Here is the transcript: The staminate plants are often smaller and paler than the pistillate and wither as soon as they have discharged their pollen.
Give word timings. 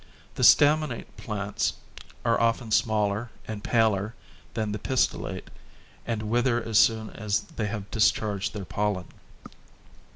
The 0.33 0.41
staminate 0.43 1.15
plants 1.15 1.73
are 2.25 2.41
often 2.41 2.71
smaller 2.71 3.29
and 3.47 3.63
paler 3.63 4.15
than 4.55 4.71
the 4.71 4.79
pistillate 4.79 5.51
and 6.07 6.23
wither 6.23 6.59
as 6.63 6.79
soon 6.79 7.11
as 7.11 7.41
they 7.41 7.67
have 7.67 7.91
discharged 7.91 8.51
their 8.55 8.65
pollen. 8.65 9.05